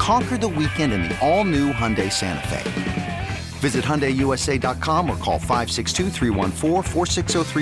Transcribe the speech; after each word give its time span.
Conquer 0.00 0.38
the 0.38 0.48
weekend 0.48 0.94
in 0.94 1.02
the 1.02 1.18
all 1.20 1.44
new 1.44 1.74
Hyundai 1.74 2.10
Santa 2.10 2.48
Fe. 2.48 3.28
Visit 3.58 3.84
HyundaiUSA.com 3.84 5.10
or 5.10 5.16
call 5.18 5.38
562 5.38 6.08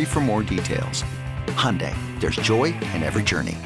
for 0.07 0.21
more 0.21 0.45
details. 0.45 1.03
Hyundai, 1.49 1.93
there's 2.21 2.37
joy 2.37 2.67
in 2.95 3.03
every 3.03 3.25
journey. 3.25 3.57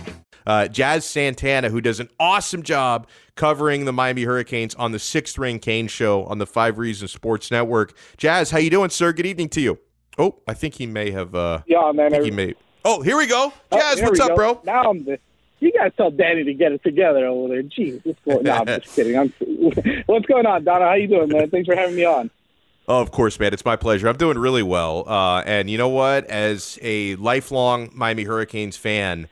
Uh, 0.46 0.68
Jazz 0.68 1.04
Santana, 1.04 1.68
who 1.68 1.82
does 1.82 2.00
an 2.00 2.08
awesome 2.18 2.62
job 2.62 3.08
covering 3.36 3.84
the 3.84 3.92
Miami 3.92 4.22
Hurricanes 4.22 4.74
on 4.76 4.92
the 4.92 4.98
Sixth 4.98 5.36
Ring 5.36 5.58
Kane 5.58 5.86
Show 5.86 6.24
on 6.24 6.38
the 6.38 6.46
Five 6.46 6.78
Reasons 6.78 7.12
Sports 7.12 7.50
Network. 7.50 7.94
Jazz, 8.16 8.52
how 8.52 8.58
you 8.58 8.70
doing, 8.70 8.88
sir? 8.88 9.12
Good 9.12 9.26
evening 9.26 9.50
to 9.50 9.60
you. 9.60 9.78
Oh, 10.16 10.38
I 10.48 10.54
think 10.54 10.76
he 10.76 10.86
may 10.86 11.10
have. 11.10 11.34
Uh, 11.34 11.60
yeah, 11.66 11.92
man. 11.92 12.24
he 12.24 12.30
may. 12.30 12.54
Oh, 12.86 13.02
here 13.02 13.18
we 13.18 13.26
go. 13.26 13.52
Jazz, 13.70 14.00
oh, 14.00 14.04
what's 14.04 14.18
up, 14.18 14.30
go. 14.30 14.34
bro? 14.34 14.60
Now 14.64 14.84
I'm 14.84 15.04
the, 15.04 15.18
you 15.62 15.72
guys 15.72 15.92
tell 15.96 16.10
Danny 16.10 16.42
to 16.44 16.54
get 16.54 16.72
it 16.72 16.82
together 16.82 17.24
over 17.26 17.48
there. 17.48 17.62
Jeez, 17.62 18.04
what's 18.04 18.18
going 18.24 18.48
on? 18.48 18.68
I'm 18.68 18.80
just 18.80 18.96
kidding. 18.96 19.16
I'm, 19.16 19.32
what's 20.06 20.26
going 20.26 20.44
on, 20.44 20.64
Donna? 20.64 20.86
How 20.86 20.94
you 20.94 21.06
doing, 21.06 21.28
man? 21.28 21.50
Thanks 21.50 21.66
for 21.66 21.76
having 21.76 21.94
me 21.94 22.04
on. 22.04 22.30
Oh, 22.88 23.00
of 23.00 23.12
course, 23.12 23.38
man. 23.38 23.52
It's 23.52 23.64
my 23.64 23.76
pleasure. 23.76 24.08
I'm 24.08 24.16
doing 24.16 24.38
really 24.38 24.64
well. 24.64 25.08
Uh, 25.08 25.42
and 25.42 25.70
you 25.70 25.78
know 25.78 25.88
what? 25.88 26.26
As 26.26 26.80
a 26.82 27.14
lifelong 27.14 27.90
Miami 27.94 28.24
Hurricanes 28.24 28.76
fan, 28.76 29.28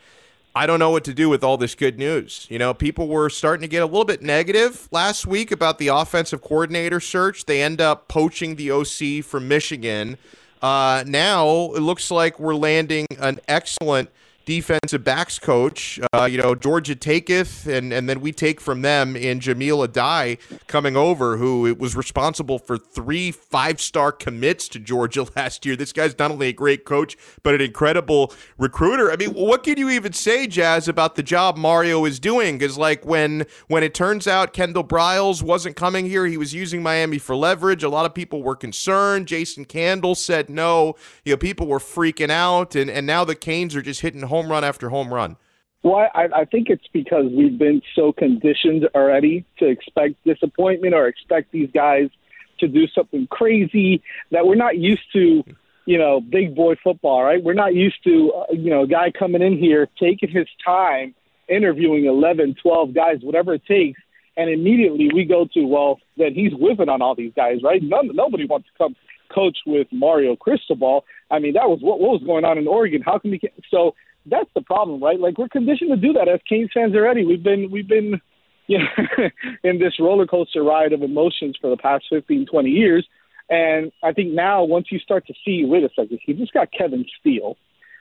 I 0.54 0.66
don't 0.66 0.78
know 0.78 0.90
what 0.90 1.02
to 1.04 1.14
do 1.14 1.28
with 1.28 1.42
all 1.42 1.56
this 1.56 1.74
good 1.74 1.98
news. 1.98 2.46
You 2.48 2.60
know, 2.60 2.74
people 2.74 3.08
were 3.08 3.28
starting 3.28 3.62
to 3.62 3.68
get 3.68 3.82
a 3.82 3.86
little 3.86 4.04
bit 4.04 4.22
negative 4.22 4.88
last 4.92 5.26
week 5.26 5.50
about 5.50 5.78
the 5.78 5.88
offensive 5.88 6.42
coordinator 6.42 7.00
search. 7.00 7.46
They 7.46 7.60
end 7.60 7.80
up 7.80 8.06
poaching 8.06 8.54
the 8.54 8.70
OC 8.70 9.24
from 9.24 9.48
Michigan. 9.48 10.16
Uh, 10.62 11.02
now 11.06 11.72
it 11.72 11.80
looks 11.80 12.08
like 12.12 12.38
we're 12.38 12.54
landing 12.54 13.06
an 13.18 13.40
excellent 13.48 14.10
defensive 14.44 15.04
backs 15.04 15.38
coach. 15.38 16.00
Uh, 16.12 16.24
you 16.24 16.38
know, 16.38 16.54
Georgia 16.54 16.94
taketh, 16.94 17.66
and, 17.66 17.92
and 17.92 18.08
then 18.08 18.20
we 18.20 18.32
take 18.32 18.60
from 18.60 18.82
them 18.82 19.16
in 19.16 19.40
Jahmile 19.40 19.86
Addae 19.86 20.38
coming 20.66 20.96
over, 20.96 21.36
who 21.36 21.74
was 21.78 21.96
responsible 21.96 22.58
for 22.58 22.78
three 22.78 23.30
five 23.30 23.80
star 23.80 24.12
commits 24.12 24.68
to 24.68 24.78
Georgia 24.78 25.26
last 25.36 25.64
year. 25.66 25.76
This 25.76 25.92
guy's 25.92 26.18
not 26.18 26.30
only 26.30 26.48
a 26.48 26.52
great 26.52 26.84
coach, 26.84 27.16
but 27.42 27.54
an 27.54 27.60
incredible 27.60 28.32
recruiter. 28.58 29.12
I 29.12 29.16
mean, 29.16 29.34
what 29.34 29.62
can 29.62 29.78
you 29.78 29.90
even 29.90 30.12
say, 30.12 30.46
Jazz, 30.46 30.88
about 30.88 31.14
the 31.14 31.22
job 31.22 31.56
Mario 31.56 32.04
is 32.04 32.18
doing? 32.18 32.58
Because, 32.58 32.78
like, 32.78 33.04
when, 33.04 33.46
when 33.68 33.82
it 33.82 33.94
turns 33.94 34.26
out 34.26 34.52
Kendall 34.52 34.84
Briles 34.84 35.42
wasn't 35.42 35.76
coming 35.76 36.06
here, 36.06 36.26
he 36.26 36.36
was 36.36 36.54
using 36.54 36.82
Miami 36.82 37.18
for 37.18 37.36
leverage. 37.36 37.82
A 37.82 37.88
lot 37.88 38.06
of 38.06 38.14
people 38.14 38.42
were 38.42 38.56
concerned. 38.56 39.26
Jason 39.26 39.64
Candle 39.64 40.14
said 40.14 40.48
no. 40.48 40.96
You 41.24 41.32
know, 41.32 41.36
people 41.36 41.66
were 41.66 41.78
freaking 41.78 42.30
out, 42.30 42.74
and, 42.74 42.90
and 42.90 43.06
now 43.06 43.24
the 43.24 43.34
Canes 43.34 43.76
are 43.76 43.82
just 43.82 44.00
hitting 44.00 44.22
home 44.22 44.39
home 44.40 44.50
run 44.50 44.64
after 44.64 44.88
home 44.88 45.12
run? 45.12 45.36
Well, 45.82 46.08
I, 46.14 46.28
I 46.34 46.44
think 46.44 46.68
it's 46.68 46.86
because 46.92 47.26
we've 47.32 47.58
been 47.58 47.80
so 47.94 48.12
conditioned 48.12 48.88
already 48.94 49.44
to 49.58 49.66
expect 49.66 50.22
disappointment 50.24 50.94
or 50.94 51.06
expect 51.06 51.52
these 51.52 51.70
guys 51.72 52.10
to 52.58 52.68
do 52.68 52.86
something 52.88 53.26
crazy 53.28 54.02
that 54.30 54.46
we're 54.46 54.56
not 54.56 54.76
used 54.76 55.10
to, 55.14 55.42
you 55.86 55.98
know, 55.98 56.20
big 56.20 56.54
boy 56.54 56.74
football, 56.84 57.22
right? 57.22 57.42
We're 57.42 57.54
not 57.54 57.74
used 57.74 58.04
to, 58.04 58.32
uh, 58.32 58.52
you 58.52 58.68
know, 58.68 58.82
a 58.82 58.86
guy 58.86 59.10
coming 59.10 59.40
in 59.40 59.56
here 59.56 59.88
taking 59.98 60.28
his 60.28 60.46
time, 60.64 61.14
interviewing 61.48 62.04
11, 62.04 62.56
12 62.62 62.94
guys, 62.94 63.18
whatever 63.22 63.54
it 63.54 63.64
takes, 63.64 64.00
and 64.36 64.50
immediately 64.50 65.08
we 65.12 65.24
go 65.24 65.48
to, 65.54 65.64
well, 65.64 65.98
then 66.18 66.34
he's 66.34 66.52
whipping 66.54 66.90
on 66.90 67.00
all 67.00 67.14
these 67.14 67.32
guys, 67.34 67.62
right? 67.62 67.82
None, 67.82 68.10
nobody 68.14 68.44
wants 68.44 68.68
to 68.68 68.72
come 68.76 68.94
coach 69.34 69.58
with 69.66 69.86
Mario 69.90 70.36
Cristobal. 70.36 71.04
I 71.30 71.38
mean, 71.38 71.54
that 71.54 71.68
was 71.68 71.80
what, 71.80 72.00
what 72.00 72.12
was 72.12 72.22
going 72.24 72.44
on 72.44 72.58
in 72.58 72.66
Oregon. 72.66 73.02
How 73.02 73.18
can 73.18 73.30
we 73.30 73.40
so? 73.70 73.94
That's 74.26 74.48
the 74.54 74.62
problem, 74.62 75.02
right? 75.02 75.18
Like 75.18 75.38
we're 75.38 75.48
conditioned 75.48 75.90
to 75.90 75.96
do 75.96 76.12
that 76.14 76.28
as 76.28 76.40
Canes 76.48 76.70
fans 76.72 76.94
already. 76.94 77.24
We've 77.24 77.42
been 77.42 77.70
we've 77.70 77.88
been 77.88 78.20
you 78.66 78.78
know 78.78 79.28
in 79.64 79.78
this 79.78 79.98
roller 79.98 80.26
coaster 80.26 80.62
ride 80.62 80.92
of 80.92 81.02
emotions 81.02 81.56
for 81.60 81.70
the 81.70 81.76
past 81.76 82.04
15, 82.10 82.46
20 82.46 82.70
years. 82.70 83.06
And 83.48 83.90
I 84.02 84.12
think 84.12 84.32
now 84.32 84.62
once 84.62 84.86
you 84.92 85.00
start 85.00 85.26
to 85.26 85.34
see, 85.44 85.64
wait 85.64 85.82
a 85.82 85.88
second, 85.88 86.20
he 86.24 86.34
just 86.34 86.52
got 86.52 86.70
Kevin 86.70 87.04
Steele, 87.18 87.56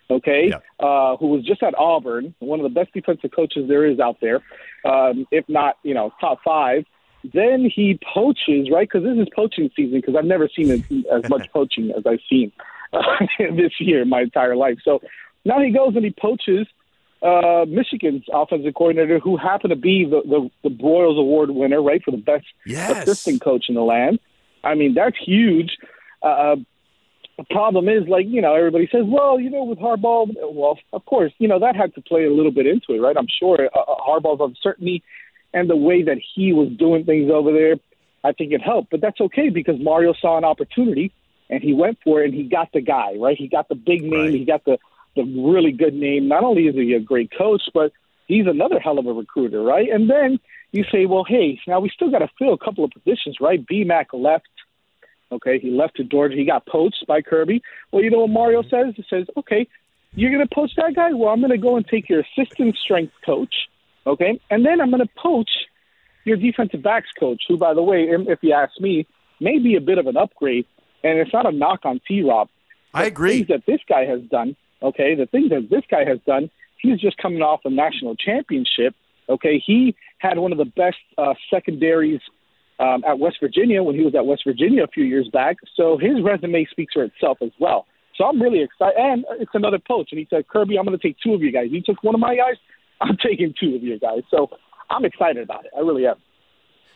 okay, 0.09 0.49
yeah. 0.49 0.85
uh, 0.85 1.17
who 1.17 1.27
was 1.27 1.43
just 1.43 1.63
at 1.63 1.73
Auburn, 1.75 2.35
one 2.37 2.59
of 2.59 2.63
the 2.63 2.69
best 2.69 2.93
defensive 2.93 3.31
coaches 3.35 3.67
there 3.67 3.83
is 3.83 3.99
out 3.99 4.17
there, 4.21 4.41
um, 4.85 5.25
if 5.31 5.49
not, 5.49 5.77
you 5.81 5.95
know, 5.95 6.13
top 6.21 6.39
five. 6.45 6.85
Then 7.33 7.69
he 7.73 7.99
poaches, 8.13 8.69
right? 8.71 8.87
Because 8.87 9.03
this 9.03 9.17
is 9.17 9.27
poaching 9.35 9.69
season. 9.75 9.99
Because 9.99 10.15
I've 10.15 10.23
never 10.23 10.47
seen 10.55 10.71
as, 10.71 10.81
as 11.11 11.29
much 11.29 11.49
poaching 11.53 11.91
as 11.97 12.03
I've 12.05 12.21
seen 12.29 12.51
uh, 12.93 13.01
this 13.39 13.73
year 13.79 14.03
in 14.03 14.09
my 14.09 14.21
entire 14.21 14.55
life. 14.55 14.77
So 14.85 15.01
now 15.45 15.61
he 15.61 15.71
goes 15.71 15.95
and 15.95 16.05
he 16.05 16.11
poaches 16.11 16.67
uh, 17.21 17.65
Michigan's 17.67 18.23
offensive 18.31 18.73
coordinator, 18.73 19.19
who 19.19 19.37
happened 19.37 19.71
to 19.71 19.75
be 19.75 20.05
the, 20.05 20.21
the, 20.25 20.69
the 20.69 20.75
Broyles 20.75 21.19
Award 21.19 21.51
winner, 21.51 21.81
right, 21.81 22.01
for 22.03 22.11
the 22.11 22.17
best 22.17 22.45
yes. 22.65 23.03
assistant 23.03 23.41
coach 23.41 23.65
in 23.67 23.75
the 23.75 23.81
land. 23.81 24.19
I 24.63 24.75
mean, 24.75 24.93
that's 24.93 25.17
huge. 25.17 25.77
Uh, 26.21 26.57
the 27.37 27.45
problem 27.49 27.87
is, 27.87 28.07
like, 28.07 28.25
you 28.27 28.41
know, 28.41 28.55
everybody 28.55 28.87
says, 28.91 29.03
well, 29.05 29.39
you 29.39 29.49
know, 29.49 29.63
with 29.63 29.79
Harbaugh, 29.79 30.27
well, 30.51 30.77
of 30.91 31.05
course, 31.05 31.31
you 31.39 31.47
know, 31.47 31.59
that 31.59 31.75
had 31.75 31.93
to 31.95 32.01
play 32.01 32.25
a 32.25 32.31
little 32.31 32.51
bit 32.51 32.67
into 32.67 32.93
it, 32.93 32.99
right? 32.99 33.15
I'm 33.17 33.27
sure 33.39 33.69
uh, 33.73 33.79
uh 33.79 33.95
Harbaugh's 34.05 34.41
uncertainty 34.41 35.03
and 35.53 35.69
the 35.69 35.75
way 35.75 36.03
that 36.03 36.17
he 36.35 36.53
was 36.53 36.69
doing 36.77 37.05
things 37.05 37.31
over 37.31 37.51
there, 37.51 37.75
I 38.23 38.33
think 38.33 38.51
it 38.51 38.61
helped. 38.61 38.91
But 38.91 39.01
that's 39.01 39.19
okay 39.21 39.49
because 39.49 39.79
Mario 39.79 40.13
saw 40.13 40.37
an 40.37 40.43
opportunity 40.43 41.13
and 41.49 41.63
he 41.63 41.73
went 41.73 41.97
for 42.03 42.21
it 42.21 42.25
and 42.25 42.33
he 42.33 42.43
got 42.43 42.71
the 42.73 42.81
guy, 42.81 43.15
right? 43.17 43.37
He 43.37 43.47
got 43.47 43.69
the 43.69 43.75
big 43.75 44.03
name, 44.03 44.25
right. 44.25 44.33
he 44.33 44.45
got 44.45 44.65
the 44.65 44.77
the 45.15 45.23
really 45.23 45.71
good 45.71 45.93
name. 45.93 46.27
Not 46.27 46.43
only 46.43 46.67
is 46.67 46.75
he 46.75 46.93
a 46.93 46.99
great 46.99 47.31
coach, 47.37 47.63
but 47.73 47.91
he's 48.27 48.47
another 48.47 48.79
hell 48.79 48.99
of 48.99 49.05
a 49.05 49.13
recruiter, 49.13 49.61
right? 49.61 49.89
And 49.89 50.09
then 50.09 50.39
you 50.71 50.85
say, 50.91 51.05
well, 51.05 51.23
hey, 51.27 51.59
now 51.67 51.79
we 51.79 51.89
still 51.89 52.11
got 52.11 52.19
to 52.19 52.29
fill 52.37 52.53
a 52.53 52.57
couple 52.57 52.83
of 52.83 52.91
positions, 52.91 53.37
right? 53.41 53.65
BMAC 53.65 54.05
left. 54.13 54.47
Okay, 55.31 55.59
he 55.59 55.69
left 55.69 55.97
to 55.97 56.03
Georgia. 56.03 56.35
He 56.35 56.45
got 56.45 56.65
poached 56.65 57.05
by 57.07 57.21
Kirby. 57.21 57.61
Well, 57.91 58.03
you 58.03 58.09
know 58.09 58.19
what 58.19 58.31
Mario 58.31 58.63
says? 58.63 58.93
He 58.95 59.05
says, 59.09 59.27
okay, 59.37 59.67
you're 60.13 60.31
going 60.31 60.47
to 60.47 60.53
poach 60.53 60.71
that 60.77 60.95
guy? 60.95 61.11
Well, 61.13 61.29
I'm 61.29 61.39
going 61.39 61.51
to 61.51 61.57
go 61.57 61.77
and 61.77 61.87
take 61.87 62.09
your 62.09 62.21
assistant 62.21 62.75
strength 62.83 63.13
coach, 63.25 63.53
okay? 64.07 64.39
And 64.49 64.65
then 64.65 64.81
I'm 64.81 64.89
going 64.89 65.05
to 65.05 65.13
poach 65.15 65.51
your 66.23 66.37
defensive 66.37 66.81
backs 66.81 67.09
coach, 67.19 67.43
who, 67.47 67.57
by 67.57 67.73
the 67.73 67.83
way, 67.83 68.07
if 68.09 68.39
you 68.41 68.53
ask 68.53 68.79
me, 68.79 69.05
may 69.39 69.59
be 69.59 69.75
a 69.75 69.81
bit 69.81 69.97
of 69.97 70.07
an 70.07 70.17
upgrade. 70.17 70.65
And 71.03 71.19
it's 71.19 71.31
not 71.31 71.45
a 71.45 71.51
knock 71.51 71.81
on 71.85 72.01
T 72.07 72.23
Rob. 72.23 72.49
I 72.93 73.05
agree. 73.05 73.43
That 73.43 73.65
this 73.65 73.79
guy 73.87 74.05
has 74.05 74.21
done 74.23 74.55
Okay, 74.81 75.15
the 75.15 75.25
thing 75.25 75.49
that 75.49 75.67
this 75.69 75.83
guy 75.89 76.05
has 76.05 76.19
done, 76.25 76.49
he's 76.81 76.99
just 76.99 77.17
coming 77.17 77.41
off 77.41 77.61
a 77.65 77.69
national 77.69 78.15
championship. 78.15 78.95
Okay, 79.29 79.61
he 79.63 79.95
had 80.19 80.37
one 80.37 80.51
of 80.51 80.57
the 80.57 80.65
best 80.65 80.97
uh, 81.17 81.33
secondaries 81.49 82.21
um, 82.79 83.03
at 83.05 83.19
West 83.19 83.37
Virginia 83.41 83.83
when 83.83 83.95
he 83.95 84.03
was 84.03 84.15
at 84.15 84.25
West 84.25 84.43
Virginia 84.45 84.83
a 84.83 84.87
few 84.87 85.03
years 85.03 85.29
back. 85.31 85.57
So 85.75 85.97
his 85.97 86.21
resume 86.23 86.65
speaks 86.71 86.93
for 86.93 87.03
itself 87.03 87.39
as 87.41 87.51
well. 87.59 87.85
So 88.15 88.25
I'm 88.25 88.41
really 88.41 88.61
excited. 88.61 88.95
And 88.97 89.25
it's 89.39 89.51
another 89.53 89.79
poach. 89.79 90.09
And 90.11 90.19
he 90.19 90.27
said, 90.29 90.47
Kirby, 90.47 90.77
I'm 90.77 90.85
going 90.85 90.97
to 90.97 91.07
take 91.07 91.17
two 91.23 91.33
of 91.33 91.41
you 91.41 91.51
guys. 91.51 91.67
You 91.69 91.81
took 91.81 92.03
one 92.03 92.15
of 92.15 92.21
my 92.21 92.35
guys. 92.35 92.55
I'm 93.01 93.17
taking 93.23 93.53
two 93.59 93.75
of 93.75 93.83
you 93.83 93.99
guys. 93.99 94.21
So 94.31 94.49
I'm 94.89 95.05
excited 95.05 95.43
about 95.43 95.65
it. 95.65 95.71
I 95.75 95.81
really 95.81 96.05
am. 96.07 96.15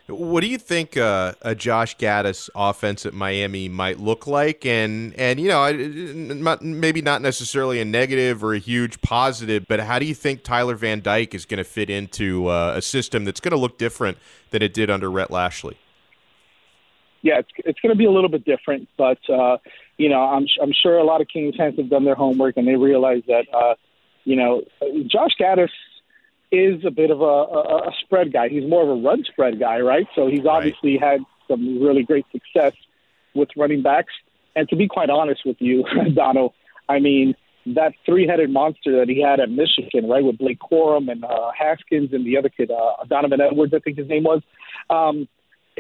What 0.08 0.42
do 0.42 0.48
you 0.48 0.58
think 0.58 0.98
uh, 0.98 1.34
a 1.42 1.56
Josh 1.56 1.96
Gattis 1.96 2.50
offense 2.56 3.06
at 3.06 3.14
Miami 3.14 3.70
might 3.70 4.00
look 4.00 4.28
like? 4.28 4.66
And 4.66 5.14
and 5.18 5.40
you 5.40 5.48
know, 5.48 6.58
maybe 6.62 7.02
not 7.02 7.22
necessarily 7.22 7.80
a 7.80 7.86
negative 7.86 8.44
or 8.44 8.54
a 8.54 8.60
huge 8.60 9.00
positive, 9.02 9.66
but 9.68 9.80
how 9.80 10.00
do 10.00 10.06
you 10.06 10.14
think 10.14 10.44
Tyler 10.44 10.76
Van 10.76 11.00
Dyke 11.00 11.34
is 11.34 11.46
going 11.46 11.60
to 11.60 11.64
fit 11.64 11.90
into 11.90 12.48
uh, 12.48 12.74
a 12.76 12.82
system 12.82 13.24
that's 13.24 13.40
going 13.40 13.54
to 13.54 13.58
look 13.58 13.78
different 13.78 14.18
than 14.50 14.62
it 14.62 14.74
did 14.74 14.90
under 14.90 15.10
Rhett 15.10 15.32
Lashlee? 15.32 15.78
Yeah, 17.22 17.40
it's 17.40 17.50
it's 17.60 17.80
going 17.80 17.92
to 17.92 17.98
be 17.98 18.06
a 18.06 18.12
little 18.12 18.30
bit 18.30 18.44
different, 18.44 18.90
but 18.98 19.20
uh, 19.30 19.58
you 19.98 20.10
know, 20.10 20.20
I'm 20.20 20.46
I'm 20.62 20.74
sure 20.74 20.98
a 20.98 21.06
lot 21.06 21.22
of 21.22 21.30
Kings 21.30 21.56
fans 21.56 21.78
have 21.78 21.90
done 21.90 22.04
their 22.04 22.16
homework 22.16 22.58
and 22.58 22.68
they 22.68 22.76
realize 22.76 23.24
that, 23.28 23.46
uh, 23.54 23.76
you 24.26 24.36
know, 24.36 24.64
Josh 25.08 25.32
Gattis 25.40 25.70
is 26.54 26.86
a 26.86 26.92
bit 26.92 27.10
of 27.10 27.20
a, 27.20 27.24
a, 27.24 27.78
a 27.88 27.92
spread 28.06 28.32
guy. 28.32 28.48
He's 28.48 28.70
more 28.70 28.84
of 28.84 28.90
a 28.90 29.02
run 29.02 29.24
spread 29.26 29.60
guy, 29.60 29.80
right? 29.80 30.06
So 30.16 30.28
he's 30.28 30.46
obviously 30.46 31.00
right. 31.00 31.14
had 31.14 31.22
some 31.48 31.82
really 31.82 32.04
great 32.04 32.26
success 32.32 32.74
with 33.34 33.50
running 33.58 33.82
backs. 33.82 34.14
And 34.56 34.70
to 34.70 34.76
be 34.76 34.88
quite 34.88 35.10
honest 35.10 35.42
with 35.46 35.58
you, 35.60 35.84
Donald, 36.14 36.54
I 36.88 37.00
mean, 37.00 37.34
that 37.66 37.94
three-headed 38.06 38.52
monster 38.52 39.00
that 39.00 39.10
he 39.10 39.20
had 39.20 39.40
at 39.40 39.50
Michigan, 39.50 40.08
right, 40.08 40.24
with 40.24 40.38
Blake 40.38 40.60
Corum 40.60 41.12
and 41.12 41.26
uh, 41.26 41.52
Haskins 41.58 42.14
and 42.14 42.24
the 42.24 42.38
other 42.38 42.50
kid, 42.50 42.70
uh, 42.70 43.04
Donovan 43.10 43.42
Edwards, 43.42 43.74
I 43.74 43.80
think 43.80 43.98
his 43.98 44.08
name 44.08 44.24
was, 44.24 44.42
um, 44.92 45.28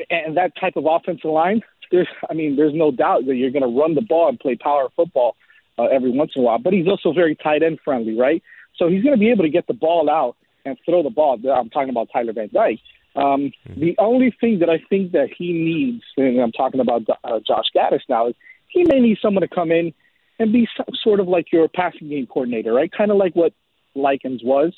and 0.09 0.37
that 0.37 0.53
type 0.59 0.75
of 0.75 0.85
offensive 0.87 1.29
line. 1.29 1.61
There's, 1.91 2.07
I 2.27 2.33
mean, 2.33 2.55
there's 2.55 2.73
no 2.73 2.89
doubt 2.89 3.27
that 3.27 3.35
you're 3.35 3.51
going 3.51 3.61
to 3.61 3.79
run 3.79 3.93
the 3.93 4.01
ball 4.01 4.29
and 4.29 4.39
play 4.39 4.55
power 4.55 4.87
football 4.95 5.35
uh, 5.77 5.83
every 5.83 6.09
once 6.09 6.31
in 6.35 6.41
a 6.41 6.45
while. 6.45 6.57
But 6.57 6.73
he's 6.73 6.87
also 6.87 7.13
very 7.13 7.35
tight 7.35 7.61
end 7.61 7.79
friendly, 7.85 8.17
right? 8.17 8.41
So 8.77 8.87
he's 8.87 9.03
going 9.03 9.13
to 9.13 9.19
be 9.19 9.29
able 9.29 9.43
to 9.43 9.49
get 9.49 9.67
the 9.67 9.75
ball 9.75 10.09
out 10.09 10.35
and 10.65 10.77
throw 10.85 11.03
the 11.03 11.09
ball. 11.09 11.39
I'm 11.49 11.69
talking 11.69 11.89
about 11.89 12.09
Tyler 12.11 12.33
Van 12.33 12.49
Dyke. 12.53 12.79
Um, 13.15 13.51
mm-hmm. 13.67 13.79
The 13.79 13.95
only 13.99 14.35
thing 14.41 14.59
that 14.59 14.69
I 14.69 14.79
think 14.89 15.11
that 15.11 15.29
he 15.37 15.53
needs, 15.53 16.03
and 16.17 16.39
I'm 16.39 16.51
talking 16.51 16.79
about 16.79 17.03
uh, 17.23 17.39
Josh 17.45 17.65
Gattis 17.75 18.01
now, 18.09 18.27
is 18.29 18.35
he 18.69 18.83
may 18.85 18.99
need 18.99 19.19
someone 19.21 19.41
to 19.41 19.47
come 19.47 19.71
in 19.71 19.93
and 20.39 20.51
be 20.51 20.67
sort 21.03 21.19
of 21.19 21.27
like 21.27 21.51
your 21.51 21.67
passing 21.67 22.09
game 22.09 22.25
coordinator, 22.25 22.73
right? 22.73 22.91
Kind 22.91 23.11
of 23.11 23.17
like 23.17 23.35
what 23.35 23.53
Likens 23.93 24.41
was, 24.43 24.73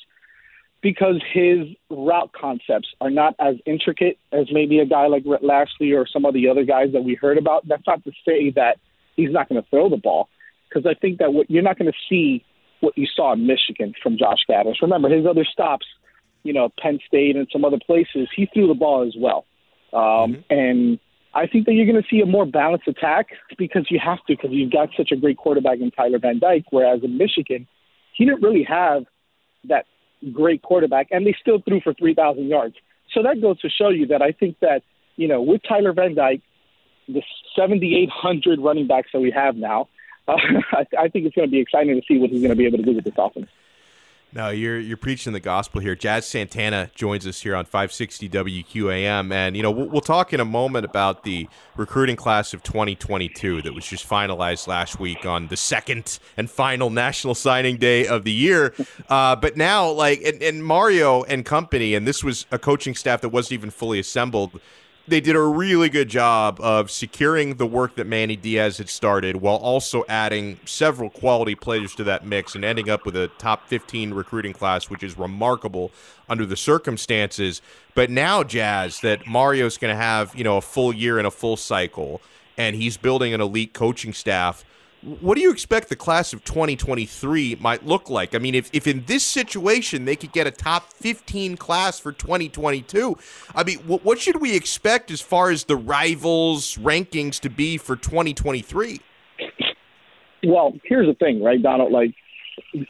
because 0.82 1.22
his 1.32 1.60
route 1.88 2.30
concepts 2.38 2.88
are 3.00 3.08
not 3.08 3.34
as 3.38 3.54
intricate 3.64 4.18
as 4.32 4.46
maybe 4.52 4.80
a 4.80 4.84
guy 4.84 5.06
like 5.06 5.22
Rhett 5.24 5.42
Lashlee 5.42 5.92
or 5.92 6.06
some 6.06 6.26
of 6.26 6.34
the 6.34 6.48
other 6.48 6.64
guys 6.64 6.92
that 6.92 7.04
we 7.04 7.14
heard 7.14 7.38
about. 7.38 7.66
That's 7.66 7.86
not 7.86 8.04
to 8.04 8.12
say 8.26 8.50
that 8.50 8.78
he's 9.16 9.30
not 9.32 9.48
going 9.48 9.62
to 9.62 9.68
throw 9.70 9.88
the 9.88 9.96
ball, 9.96 10.28
because 10.68 10.84
I 10.84 10.92
think 10.92 11.20
that 11.20 11.32
what 11.32 11.50
you're 11.50 11.62
not 11.62 11.78
going 11.78 11.90
to 11.90 11.98
see 12.08 12.44
what 12.80 12.96
you 12.96 13.06
saw 13.14 13.32
in 13.32 13.46
Michigan 13.46 13.94
from 14.02 14.18
Josh 14.18 14.40
Gattis. 14.48 14.82
Remember 14.82 15.08
his 15.08 15.26
other 15.26 15.44
stops, 15.44 15.86
you 16.42 16.52
know, 16.52 16.70
Penn 16.80 16.98
State 17.06 17.36
and 17.36 17.48
some 17.52 17.64
other 17.64 17.78
places, 17.84 18.28
he 18.34 18.46
threw 18.52 18.68
the 18.68 18.74
ball 18.74 19.06
as 19.06 19.14
well. 19.18 19.44
Um, 19.92 20.34
mm-hmm. 20.34 20.40
And 20.50 20.98
I 21.34 21.46
think 21.46 21.66
that 21.66 21.72
you're 21.72 21.86
going 21.86 22.02
to 22.02 22.08
see 22.08 22.20
a 22.20 22.26
more 22.26 22.46
balanced 22.46 22.88
attack 22.88 23.28
because 23.58 23.86
you 23.90 24.00
have 24.02 24.18
to, 24.26 24.36
because 24.36 24.50
you've 24.52 24.72
got 24.72 24.90
such 24.96 25.10
a 25.12 25.16
great 25.16 25.36
quarterback 25.36 25.80
in 25.80 25.90
Tyler 25.90 26.18
Van 26.18 26.38
Dyke. 26.38 26.64
Whereas 26.70 27.02
in 27.02 27.18
Michigan, 27.18 27.66
he 28.14 28.24
didn't 28.24 28.42
really 28.42 28.64
have 28.64 29.04
that 29.68 29.86
great 30.32 30.62
quarterback, 30.62 31.08
and 31.10 31.26
they 31.26 31.34
still 31.40 31.60
threw 31.60 31.80
for 31.80 31.92
3,000 31.94 32.46
yards. 32.46 32.76
So 33.12 33.22
that 33.22 33.40
goes 33.40 33.60
to 33.60 33.68
show 33.68 33.88
you 33.88 34.06
that 34.08 34.22
I 34.22 34.32
think 34.32 34.58
that, 34.60 34.82
you 35.16 35.28
know, 35.28 35.42
with 35.42 35.62
Tyler 35.68 35.92
Van 35.92 36.14
Dyke, 36.14 36.42
the 37.08 37.22
7,800 37.54 38.60
running 38.60 38.86
backs 38.86 39.08
that 39.12 39.20
we 39.20 39.30
have 39.30 39.56
now, 39.56 39.88
uh, 40.28 40.36
I, 40.72 40.86
I 40.98 41.08
think 41.08 41.26
it's 41.26 41.34
going 41.34 41.48
to 41.48 41.52
be 41.52 41.60
exciting 41.60 42.00
to 42.00 42.06
see 42.06 42.18
what 42.18 42.30
he's 42.30 42.40
going 42.40 42.50
to 42.50 42.56
be 42.56 42.66
able 42.66 42.78
to 42.78 42.84
do 42.84 42.94
with 42.94 43.04
this 43.04 43.14
offense. 43.16 43.48
No, 44.32 44.50
you're 44.50 44.78
you're 44.78 44.98
preaching 44.98 45.32
the 45.32 45.40
gospel 45.40 45.80
here. 45.80 45.94
Jazz 45.94 46.26
Santana 46.26 46.90
joins 46.94 47.26
us 47.26 47.40
here 47.40 47.54
on 47.56 47.64
560 47.64 48.28
WQAM, 48.28 49.32
and 49.32 49.56
you 49.56 49.62
know 49.62 49.70
we'll, 49.70 49.88
we'll, 49.88 50.00
talk 50.02 50.34
in 50.34 50.40
a 50.40 50.44
moment 50.44 50.84
about 50.84 51.22
the 51.22 51.48
recruiting 51.76 52.16
class 52.16 52.52
of 52.52 52.62
2022 52.62 53.62
that 53.62 53.72
was 53.72 53.86
just 53.86 54.06
finalized 54.06 54.66
last 54.66 55.00
week 55.00 55.24
on 55.24 55.46
the 55.46 55.56
second 55.56 56.18
and 56.36 56.50
final 56.50 56.90
National 56.90 57.34
Signing 57.34 57.78
Day 57.78 58.06
of 58.06 58.24
the 58.24 58.32
year. 58.32 58.74
Uh, 59.08 59.36
but 59.36 59.56
now, 59.56 59.88
like, 59.88 60.20
and, 60.22 60.42
and 60.42 60.62
Mario 60.62 61.22
and 61.22 61.44
company, 61.44 61.94
and 61.94 62.06
this 62.06 62.22
was 62.22 62.44
a 62.50 62.58
coaching 62.58 62.94
staff 62.94 63.22
that 63.22 63.30
wasn't 63.30 63.52
even 63.52 63.70
fully 63.70 64.00
assembled 64.00 64.60
they 65.08 65.20
did 65.20 65.36
a 65.36 65.40
really 65.40 65.88
good 65.88 66.08
job 66.08 66.58
of 66.60 66.90
securing 66.90 67.56
the 67.56 67.66
work 67.66 67.94
that 67.94 68.06
Manny 68.06 68.36
Diaz 68.36 68.78
had 68.78 68.88
started 68.88 69.36
while 69.36 69.56
also 69.56 70.04
adding 70.08 70.58
several 70.64 71.10
quality 71.10 71.54
players 71.54 71.94
to 71.96 72.04
that 72.04 72.26
mix 72.26 72.54
and 72.54 72.64
ending 72.64 72.90
up 72.90 73.04
with 73.04 73.16
a 73.16 73.28
top 73.38 73.68
15 73.68 74.12
recruiting 74.14 74.52
class, 74.52 74.90
which 74.90 75.02
is 75.02 75.16
remarkable 75.16 75.92
under 76.28 76.44
the 76.44 76.56
circumstances. 76.56 77.62
But 77.94 78.10
now, 78.10 78.42
Jazz, 78.42 79.00
that 79.00 79.26
Mario's 79.26 79.78
going 79.78 79.92
to 79.92 80.00
have, 80.00 80.34
you 80.34 80.44
know, 80.44 80.56
a 80.56 80.62
full 80.62 80.92
year 80.92 81.18
and 81.18 81.26
a 81.26 81.30
full 81.30 81.56
cycle, 81.56 82.20
and 82.58 82.74
he's 82.74 82.96
building 82.96 83.32
an 83.32 83.40
elite 83.40 83.72
coaching 83.72 84.12
staff– 84.12 84.64
what 85.20 85.36
do 85.36 85.40
you 85.40 85.52
expect 85.52 85.88
the 85.88 85.96
class 85.96 86.32
of 86.32 86.42
2023 86.44 87.58
might 87.60 87.86
look 87.86 88.10
like? 88.10 88.34
I 88.34 88.38
mean, 88.38 88.56
if, 88.56 88.68
if 88.72 88.88
in 88.88 89.04
this 89.06 89.22
situation 89.22 90.04
they 90.04 90.16
could 90.16 90.32
get 90.32 90.48
a 90.48 90.50
top 90.50 90.92
15 90.92 91.56
class 91.56 92.00
for 92.00 92.10
2022, 92.10 93.16
I 93.54 93.62
mean, 93.62 93.78
what, 93.86 94.04
what 94.04 94.18
should 94.18 94.40
we 94.40 94.56
expect 94.56 95.12
as 95.12 95.20
far 95.20 95.50
as 95.50 95.64
the 95.64 95.76
rivals' 95.76 96.76
rankings 96.76 97.38
to 97.40 97.50
be 97.50 97.78
for 97.78 97.94
2023? 97.94 99.00
Well, 100.44 100.74
here's 100.84 101.06
the 101.06 101.14
thing, 101.14 101.42
right, 101.42 101.62
Donald? 101.62 101.92
Like, 101.92 102.14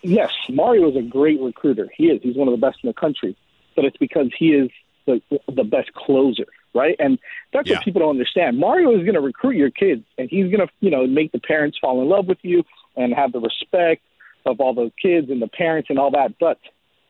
yes, 0.03 0.31
Mario 0.49 0.91
is 0.91 0.97
a 0.97 1.03
great 1.03 1.41
recruiter. 1.41 1.89
He 1.95 2.07
is. 2.07 2.21
He's 2.23 2.37
one 2.37 2.49
of 2.49 2.59
the 2.59 2.67
best 2.67 2.79
in 2.83 2.89
the 2.89 2.95
country, 2.95 3.37
but 3.75 3.85
it's 3.85 3.97
because 3.99 4.31
he 4.39 4.53
is 4.53 4.71
the 5.07 5.21
the 5.55 5.65
best 5.65 5.93
closer 5.93 6.47
right? 6.77 6.95
And 6.99 7.19
that's 7.53 7.69
yeah. 7.69 7.77
what 7.77 7.85
people 7.85 8.01
don't 8.01 8.11
understand. 8.11 8.59
Mario 8.59 8.91
is 8.91 9.03
going 9.03 9.15
to 9.15 9.21
recruit 9.21 9.57
your 9.57 9.71
kids, 9.71 10.05
and 10.19 10.29
he's 10.31 10.47
going 10.47 10.67
to, 10.67 10.69
you 10.81 10.91
know, 10.91 11.07
make 11.07 11.33
the 11.33 11.41
parents 11.41 11.79
fall 11.81 12.03
in 12.03 12.09
love 12.09 12.27
with 12.27 12.39
you 12.43 12.63
and 12.97 13.15
have 13.15 13.33
the 13.33 13.41
respect 13.41 14.03
of 14.45 14.61
all 14.61 14.75
the 14.75 14.93
kids 15.01 15.31
and 15.31 15.43
the 15.43 15.49
parents 15.49 15.91
and 15.91 15.99
all 15.99 16.11
that. 16.13 16.35
But 16.39 16.59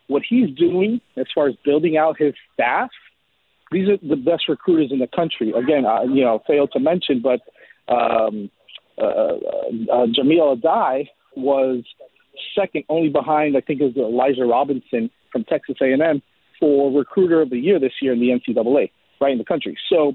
what 0.06 0.22
he's 0.26 0.50
doing 0.56 1.00
as 1.16 1.26
far 1.34 1.48
as 1.48 1.54
building 1.64 1.96
out 1.96 2.16
his 2.18 2.34
staff, 2.54 2.90
these 3.72 3.88
are 3.88 3.96
the 3.96 4.16
best 4.16 4.48
recruiters 4.48 4.92
in 4.92 5.00
the 5.00 5.08
country. 5.08 5.52
Again, 5.52 5.84
uh, 5.84 6.02
you 6.02 6.24
know, 6.24 6.42
failed 6.46 6.70
to 6.72 6.80
mention, 6.80 7.20
but 7.20 7.40
um, 7.92 8.50
uh, 8.98 9.04
uh, 9.92 10.06
Jahmile 10.12 10.56
Addae 10.56 11.08
was 11.36 11.84
second 12.54 12.84
only 12.88 13.08
behind, 13.08 13.56
I 13.56 13.60
think, 13.60 13.80
it 13.80 13.84
was 13.84 13.96
Elijah 13.96 14.44
Robinson 14.44 15.10
from 15.32 15.44
Texas 15.44 15.76
A&M 15.80 16.22
for 16.58 16.96
recruiter 16.96 17.42
of 17.42 17.50
the 17.50 17.58
year 17.58 17.78
this 17.78 17.92
year 18.00 18.12
in 18.12 18.20
the 18.20 18.28
NCAA 18.28 18.90
right 19.20 19.32
in 19.32 19.38
the 19.38 19.44
country. 19.44 19.76
So, 19.88 20.14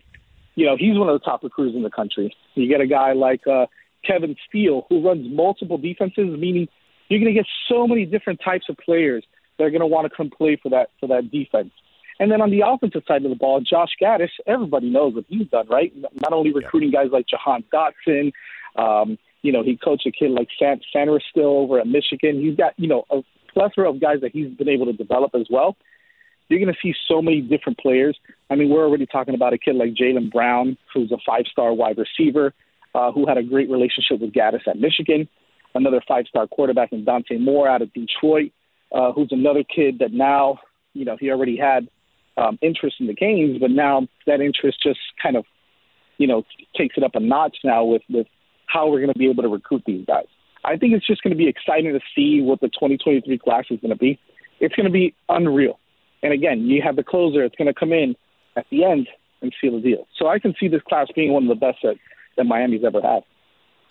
you 0.56 0.66
know, 0.66 0.76
he's 0.78 0.98
one 0.98 1.10
of 1.10 1.20
the 1.20 1.26
top 1.26 1.44
recruiters 1.44 1.76
in 1.76 1.84
the 1.84 1.90
country. 1.90 2.36
You 2.56 2.68
get 2.68 2.82
a 2.82 2.88
guy 2.88 3.14
like 3.14 3.46
uh, 3.48 3.68
Kevin 4.06 4.36
Steele 4.48 4.86
who 4.90 5.06
runs 5.06 5.28
multiple 5.30 5.78
defenses, 5.78 6.38
meaning 6.38 6.68
you're 7.10 7.20
going 7.20 7.34
to 7.34 7.40
get 7.40 7.48
so 7.70 7.88
many 7.88 8.06
different 8.06 8.40
types 8.44 8.66
of 8.70 8.78
players 8.78 9.24
that 9.58 9.66
are 9.66 9.70
going 9.70 9.82
to 9.82 9.88
want 9.88 10.10
to 10.10 10.16
come 10.16 10.30
play 10.30 10.60
for 10.62 10.70
that 10.70 10.90
for 11.00 11.08
that 11.08 11.32
defense. 11.32 11.72
And 12.20 12.32
then 12.32 12.42
on 12.42 12.52
the 12.52 12.62
offensive 12.66 13.04
side 13.08 13.26
of 13.26 13.32
the 13.32 13.36
ball, 13.36 13.62
Josh 13.62 13.92
Gattis, 14.00 14.30
everybody 14.46 14.90
knows 14.90 15.16
what 15.16 15.26
he's 15.28 15.48
done, 15.48 15.68
right? 15.68 15.92
Not 16.22 16.34
only 16.34 16.54
recruiting 16.54 16.92
guys 16.92 17.08
like 17.12 17.26
Jahan 17.28 17.64
Dotson, 17.74 18.32
um, 18.76 19.18
you 19.42 19.52
know, 19.52 19.64
he 19.64 19.76
coached 19.76 20.06
a 20.06 20.12
kid 20.12 20.32
like 20.32 20.48
San 20.60 20.82
still 21.32 21.58
over 21.58 21.80
at 21.80 21.88
Michigan. 21.88 22.40
He's 22.40 22.56
got, 22.56 22.74
you 22.78 22.88
know, 22.88 23.06
a 23.10 23.22
plethora 23.54 23.90
of 23.90 24.00
guys 24.00 24.22
that 24.22 24.32
he's 24.32 24.50
been 24.54 24.70
able 24.70 24.86
to 24.86 24.94
develop 24.94 25.34
as 25.34 25.48
well. 25.50 25.76
You're 26.52 26.60
going 26.60 26.74
to 26.74 26.80
see 26.82 26.94
so 27.08 27.22
many 27.22 27.42
different 27.42 27.80
players. 27.80 28.18
I 28.50 28.56
mean, 28.56 28.70
we're 28.70 28.86
already 28.86 29.06
talking 29.06 29.36
about 29.36 29.54
a 29.54 29.58
kid 29.58 29.76
like 29.76 29.94
Jaylen 29.94 30.32
Brown, 30.32 30.78
who's 30.94 31.12
a 31.12 31.18
five-star 31.26 31.74
wide 31.74 31.98
receiver, 31.98 32.54
uh, 32.94 33.12
who 33.14 33.26
had 33.26 33.38
a 33.38 33.44
great 33.44 33.70
relationship 33.70 34.20
with 34.20 34.34
Gattis 34.34 34.68
at 34.68 34.78
Michigan. 34.78 35.30
Another 35.74 36.02
five-star 36.06 36.48
quarterback 36.48 36.92
in 36.92 37.06
Dante 37.06 37.38
Moore 37.38 37.70
out 37.70 37.82
of 37.82 37.94
Detroit, 37.94 38.52
uh, 38.92 39.14
who's 39.14 39.30
another 39.32 39.64
kid 39.64 40.00
that 40.00 40.12
now, 40.12 40.60
you 40.94 41.06
know, 41.06 41.16
he 41.18 41.32
already 41.32 41.56
had 41.56 41.88
um, 42.36 42.60
interest 42.62 42.98
in 43.00 43.08
the 43.08 43.14
games, 43.14 43.58
but 43.60 43.72
now 43.72 44.08
that 44.28 44.42
interest 44.42 44.80
just 44.84 45.00
kind 45.22 45.38
of, 45.38 45.46
you 46.18 46.28
know, 46.28 46.44
takes 46.76 46.98
it 46.98 47.04
up 47.04 47.16
a 47.16 47.20
notch 47.20 47.58
now 47.64 47.86
with 47.86 48.02
with 48.10 48.28
how 48.68 48.90
we're 48.90 49.00
going 49.00 49.12
to 49.12 49.20
be 49.20 49.30
able 49.30 49.44
to 49.44 49.50
recruit 49.50 49.84
these 49.86 50.06
guys. 50.06 50.28
I 50.64 50.78
think 50.78 50.94
it's 50.94 51.08
just 51.08 51.24
going 51.24 51.32
to 51.32 51.38
be 51.38 51.48
exciting 51.48 51.94
to 51.94 52.00
see 52.16 52.42
what 52.42 52.62
the 52.62 52.68
2023 52.68 53.38
class 53.40 53.66
is 53.70 53.80
going 53.80 53.92
to 53.92 53.98
be. 53.98 54.20
It's 54.60 54.76
going 54.76 54.86
to 54.86 54.92
be 54.92 55.16
unreal. 55.28 55.80
And 56.24 56.34
again, 56.34 56.62
you 56.62 56.82
have 56.82 56.96
the 56.96 57.04
closer 57.04 57.42
that's 57.42 57.56
going 57.56 57.68
to 57.68 57.74
come 57.74 57.94
in 57.94 58.16
at 58.56 58.66
the 58.70 58.84
end 58.84 59.08
and 59.42 59.54
seal 59.60 59.74
the 59.74 59.82
deal. 59.82 60.08
So 60.18 60.28
I 60.28 60.40
can 60.40 60.54
see 60.60 60.68
this 60.68 60.82
class 60.84 61.08
being 61.16 61.34
one 61.34 61.44
of 61.44 61.50
the 61.50 61.56
best 61.56 61.80
that, 61.84 61.96
that 62.38 62.46
Miami's 62.46 62.84
ever 62.84 63.02
had. 63.02 63.24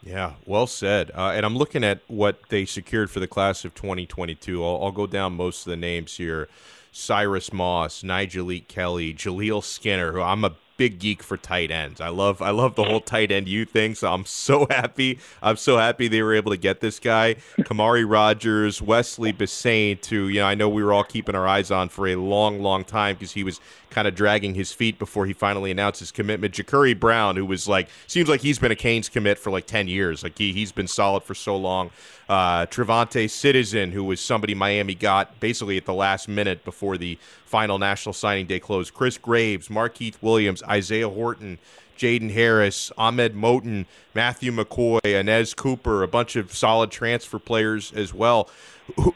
Yeah, 0.02 0.34
well 0.46 0.66
said. 0.66 1.10
Uh, 1.14 1.32
and 1.34 1.44
I'm 1.44 1.56
looking 1.56 1.84
at 1.84 2.00
what 2.08 2.40
they 2.48 2.64
secured 2.64 3.10
for 3.10 3.20
the 3.20 3.26
class 3.26 3.64
of 3.64 3.74
2022. 3.74 4.64
I'll, 4.64 4.84
I'll 4.84 4.92
go 4.92 5.06
down 5.06 5.34
most 5.34 5.66
of 5.66 5.70
the 5.70 5.76
names 5.76 6.16
here. 6.16 6.48
Cyrus 6.92 7.52
Moss, 7.52 8.02
Nyjalik 8.02 8.66
Kelly, 8.66 9.14
Jaleel 9.14 9.62
Skinner, 9.62 10.12
who 10.12 10.22
I'm 10.22 10.44
a 10.44 10.56
big 10.80 10.98
geek 10.98 11.22
for 11.22 11.36
tight 11.36 11.70
ends. 11.70 12.00
I 12.00 12.08
love 12.08 12.40
I 12.40 12.52
love 12.52 12.74
the 12.74 12.84
whole 12.84 13.02
tight 13.02 13.30
end 13.30 13.46
you 13.46 13.66
thing. 13.66 13.94
So 13.94 14.10
I'm 14.10 14.24
so 14.24 14.66
happy. 14.70 15.18
I'm 15.42 15.58
so 15.58 15.76
happy 15.76 16.08
they 16.08 16.22
were 16.22 16.32
able 16.32 16.52
to 16.52 16.56
get 16.56 16.80
this 16.80 16.98
guy, 16.98 17.34
Kamari 17.58 18.10
Rogers, 18.10 18.80
Wesley 18.80 19.30
Bissainthe, 19.30 20.06
who 20.06 20.28
you 20.28 20.40
know 20.40 20.46
I 20.46 20.54
know 20.54 20.70
we 20.70 20.82
were 20.82 20.94
all 20.94 21.04
keeping 21.04 21.34
our 21.34 21.46
eyes 21.46 21.70
on 21.70 21.90
for 21.90 22.08
a 22.08 22.16
long, 22.16 22.62
long 22.62 22.84
time 22.84 23.16
because 23.16 23.32
he 23.32 23.44
was 23.44 23.60
kind 23.90 24.08
of 24.08 24.14
dragging 24.14 24.54
his 24.54 24.72
feet 24.72 24.98
before 24.98 25.26
he 25.26 25.34
finally 25.34 25.70
announced 25.70 26.00
his 26.00 26.12
commitment. 26.12 26.54
Jacurri 26.54 26.98
Brown, 26.98 27.36
who 27.36 27.44
was 27.44 27.68
like 27.68 27.88
seems 28.06 28.30
like 28.30 28.40
he's 28.40 28.58
been 28.58 28.72
a 28.72 28.76
Canes 28.76 29.10
commit 29.10 29.38
for 29.38 29.50
like 29.50 29.66
ten 29.66 29.86
years. 29.86 30.22
Like 30.22 30.38
he 30.38 30.54
he's 30.54 30.72
been 30.72 30.88
solid 30.88 31.24
for 31.24 31.34
so 31.34 31.58
long. 31.58 31.90
Uh, 32.26 32.64
Travante 32.66 33.28
Citizen, 33.28 33.90
who 33.90 34.04
was 34.04 34.20
somebody 34.20 34.54
Miami 34.54 34.94
got 34.94 35.40
basically 35.40 35.76
at 35.76 35.84
the 35.84 35.92
last 35.92 36.28
minute 36.28 36.64
before 36.64 36.96
the 36.96 37.18
final 37.50 37.80
National 37.80 38.12
Signing 38.12 38.46
Day 38.46 38.60
close. 38.60 38.92
Chris 38.92 39.18
Graves, 39.18 39.68
Markeith 39.68 40.22
Williams. 40.22 40.62
Isaiah 40.62 41.08
Horton, 41.08 41.58
Jaden 41.98 42.30
Harris, 42.30 42.92
Ahmed 42.96 43.34
Moten, 43.34 43.86
Matthew 44.14 44.52
McCoy, 44.52 45.00
Anez 45.02 45.56
Cooper, 45.56 46.04
a 46.04 46.08
bunch 46.08 46.36
of 46.36 46.54
solid 46.54 46.92
transfer 46.92 47.40
players 47.40 47.92
as 47.92 48.14
well. 48.14 48.48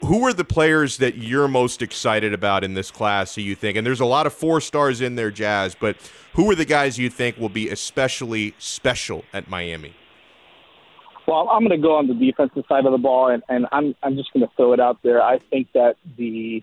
Who 0.01 0.25
are 0.25 0.33
the 0.33 0.43
players 0.43 0.97
that 0.97 1.15
you're 1.15 1.47
most 1.47 1.81
excited 1.81 2.33
about 2.33 2.63
in 2.65 2.73
this 2.73 2.91
class, 2.91 3.35
do 3.35 3.41
you 3.41 3.55
think? 3.55 3.77
And 3.77 3.87
there's 3.87 4.01
a 4.01 4.05
lot 4.05 4.27
of 4.27 4.33
four 4.33 4.59
stars 4.59 4.99
in 4.99 5.15
there, 5.15 5.31
Jazz, 5.31 5.73
but 5.73 5.95
who 6.33 6.51
are 6.51 6.55
the 6.55 6.65
guys 6.65 6.99
you 6.99 7.09
think 7.09 7.37
will 7.37 7.49
be 7.49 7.69
especially 7.69 8.53
special 8.57 9.23
at 9.33 9.49
Miami? 9.49 9.93
Well, 11.25 11.49
I'm 11.49 11.61
going 11.65 11.71
to 11.71 11.81
go 11.81 11.95
on 11.95 12.07
the 12.07 12.13
defensive 12.13 12.65
side 12.67 12.85
of 12.85 12.91
the 12.91 12.97
ball, 12.97 13.29
and, 13.29 13.41
and 13.49 13.65
I'm 13.71 13.95
I'm 14.03 14.15
just 14.15 14.31
going 14.31 14.45
to 14.47 14.51
throw 14.55 14.73
it 14.73 14.79
out 14.79 14.99
there. 15.03 15.23
I 15.23 15.39
think 15.49 15.69
that 15.73 15.95
the 16.17 16.61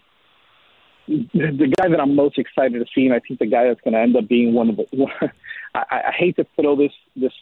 the 1.32 1.74
guy 1.78 1.88
that 1.88 2.00
I'm 2.00 2.14
most 2.14 2.38
excited 2.38 2.78
to 2.78 2.86
see, 2.94 3.06
and 3.06 3.14
I 3.14 3.20
think 3.20 3.38
the 3.38 3.46
guy 3.46 3.64
that's 3.64 3.80
going 3.80 3.94
to 3.94 4.00
end 4.00 4.16
up 4.16 4.28
being 4.28 4.54
one 4.54 4.70
of 4.70 4.76
the, 4.76 4.86
I, 5.74 5.80
I 5.90 6.12
hate 6.16 6.36
to 6.36 6.46
throw 6.56 6.76
this 6.76 6.92
this 7.16 7.32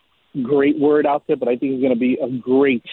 great 0.43 0.79
word 0.79 1.07
out 1.07 1.25
there, 1.27 1.37
but 1.37 1.49
I 1.49 1.57
think 1.57 1.73
he's 1.73 1.81
going 1.81 1.95
to 1.95 1.99
be 1.99 2.19
a 2.23 2.29
great 2.29 2.85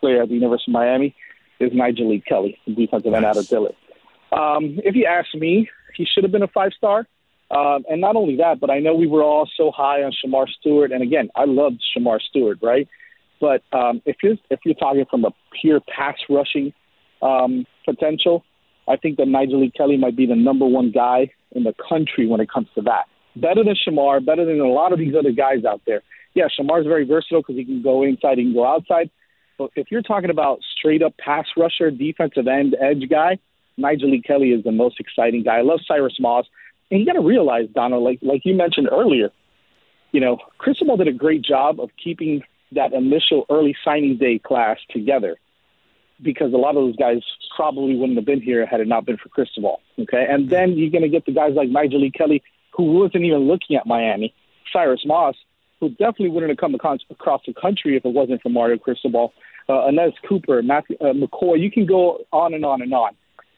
player 0.00 0.22
at 0.22 0.28
the 0.28 0.34
University 0.34 0.70
of 0.70 0.74
Miami. 0.74 1.14
Is 1.58 1.72
Nyjalik 1.72 2.26
Kelly, 2.26 2.58
the 2.66 2.74
defensive 2.74 3.12
nice. 3.12 3.16
end 3.16 3.24
out 3.24 3.36
of 3.38 3.48
Dillard. 3.48 3.76
Um, 4.30 4.78
if 4.84 4.94
you 4.94 5.06
ask 5.06 5.34
me, 5.34 5.70
he 5.94 6.04
should 6.04 6.22
have 6.24 6.32
been 6.32 6.42
a 6.42 6.48
five 6.48 6.72
star. 6.76 7.06
Um, 7.50 7.84
and 7.88 8.00
not 8.00 8.16
only 8.16 8.36
that, 8.38 8.58
but 8.60 8.70
I 8.70 8.80
know 8.80 8.94
we 8.94 9.06
were 9.06 9.22
all 9.22 9.48
so 9.56 9.70
high 9.70 10.02
on 10.02 10.12
Shemar 10.12 10.48
Stewart, 10.60 10.90
and 10.90 11.02
again, 11.02 11.30
I 11.36 11.44
loved 11.44 11.82
Shemar 11.96 12.20
Stewart, 12.20 12.58
right? 12.60 12.88
But 13.40 13.62
um, 13.72 14.02
if 14.04 14.16
you're 14.22 14.36
if 14.50 14.60
you're 14.64 14.74
talking 14.74 15.04
from 15.08 15.24
a 15.24 15.30
pure 15.60 15.80
pass 15.80 16.16
rushing 16.28 16.72
um, 17.22 17.64
potential, 17.84 18.44
I 18.88 18.96
think 18.96 19.16
that 19.18 19.26
Nyjalik 19.26 19.74
Kelly 19.74 19.96
might 19.96 20.16
be 20.16 20.26
the 20.26 20.36
number 20.36 20.66
one 20.66 20.90
guy 20.92 21.32
in 21.52 21.64
the 21.64 21.74
country 21.88 22.26
when 22.26 22.40
it 22.40 22.50
comes 22.50 22.68
to 22.74 22.82
that. 22.82 23.06
Better 23.34 23.64
than 23.64 23.74
Shemar, 23.76 24.24
better 24.24 24.44
than 24.44 24.60
a 24.60 24.68
lot 24.68 24.92
of 24.92 24.98
these 24.98 25.14
other 25.18 25.32
guys 25.32 25.64
out 25.64 25.82
there. 25.86 26.02
Yeah, 26.34 26.46
Shemar's 26.48 26.86
very 26.86 27.04
versatile 27.04 27.40
because 27.40 27.56
he 27.56 27.64
can 27.64 27.82
go 27.82 28.02
inside, 28.02 28.38
he 28.38 28.44
can 28.44 28.54
go 28.54 28.66
outside. 28.66 29.10
But 29.58 29.70
if 29.74 29.90
you're 29.90 30.02
talking 30.02 30.30
about 30.30 30.60
straight 30.78 31.02
up 31.02 31.16
pass 31.16 31.46
rusher, 31.56 31.90
defensive 31.90 32.46
end, 32.46 32.76
edge 32.80 33.08
guy, 33.08 33.38
Nyjalik 33.78 34.24
Kelly 34.24 34.50
is 34.50 34.64
the 34.64 34.72
most 34.72 35.00
exciting 35.00 35.42
guy. 35.42 35.58
I 35.58 35.62
love 35.62 35.80
Cyrus 35.86 36.16
Moss. 36.20 36.46
And 36.90 37.00
you 37.00 37.06
got 37.06 37.14
to 37.14 37.20
realize, 37.20 37.68
Donald, 37.74 38.04
like 38.04 38.20
like 38.22 38.42
you 38.44 38.54
mentioned 38.54 38.88
earlier, 38.92 39.30
you 40.12 40.20
know, 40.20 40.38
Cristobal 40.58 40.96
did 40.96 41.08
a 41.08 41.12
great 41.12 41.42
job 41.42 41.80
of 41.80 41.90
keeping 42.02 42.42
that 42.72 42.92
initial 42.92 43.44
early 43.50 43.74
signing 43.84 44.18
day 44.18 44.38
class 44.38 44.78
together 44.90 45.36
because 46.22 46.52
a 46.52 46.56
lot 46.56 46.76
of 46.76 46.84
those 46.84 46.96
guys 46.96 47.18
probably 47.54 47.96
wouldn't 47.96 48.16
have 48.16 48.24
been 48.24 48.40
here 48.40 48.66
had 48.66 48.80
it 48.80 48.88
not 48.88 49.04
been 49.04 49.16
for 49.16 49.28
Cristobal. 49.28 49.80
Okay, 49.98 50.26
and 50.28 50.50
then 50.50 50.72
you're 50.72 50.90
going 50.90 51.02
to 51.02 51.08
get 51.08 51.26
the 51.26 51.32
guys 51.32 51.52
like 51.54 51.68
Nyjalik 51.68 52.14
Kelly, 52.14 52.42
who 52.72 52.84
wasn't 52.92 53.24
even 53.24 53.46
looking 53.48 53.76
at 53.76 53.86
Miami, 53.86 54.34
Cyrus 54.72 55.02
Moss, 55.04 55.34
who 55.80 55.90
definitely 55.90 56.30
wouldn't 56.30 56.50
have 56.50 56.58
come 56.58 56.74
across 56.74 57.00
the 57.46 57.54
country 57.54 57.96
if 57.96 58.04
it 58.04 58.12
wasn't 58.12 58.42
for 58.42 58.48
Mario 58.48 58.78
Cristobal, 58.78 59.32
uh, 59.68 59.72
Anez 59.72 60.12
Cooper, 60.28 60.62
Matthew 60.62 60.96
uh, 61.00 61.12
McCoy. 61.12 61.60
You 61.60 61.70
can 61.70 61.86
go 61.86 62.24
on 62.32 62.54
and 62.54 62.64
on 62.64 62.82
and 62.82 62.92
on, 62.92 63.14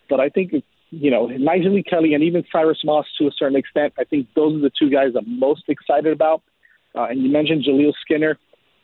but 0.08 0.20
I 0.20 0.28
think 0.28 0.52
you 0.90 1.10
know 1.10 1.28
Nyjalik 1.28 1.88
Kelly 1.88 2.14
and 2.14 2.22
even 2.22 2.44
Cyrus 2.50 2.78
Moss 2.84 3.06
to 3.18 3.26
a 3.26 3.30
certain 3.36 3.56
extent. 3.56 3.94
I 3.98 4.04
think 4.04 4.28
those 4.34 4.56
are 4.56 4.60
the 4.60 4.72
two 4.76 4.90
guys 4.90 5.12
I'm 5.16 5.38
most 5.38 5.64
excited 5.68 6.12
about. 6.12 6.42
Uh, 6.94 7.04
and 7.04 7.22
you 7.22 7.30
mentioned 7.30 7.64
Jaleel 7.64 7.92
Skinner. 8.00 8.38